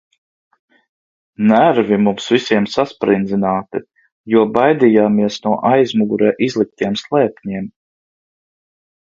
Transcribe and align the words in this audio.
Nervi 1.49 1.99
mums 2.05 2.29
visiem 2.35 2.67
sasprindzināti, 2.75 3.83
jo 4.37 4.43
baidījāmies 4.57 5.39
no 5.45 5.55
aizmugurē 5.75 6.33
izliktiem 6.49 6.99
slēpņiem. 7.05 7.71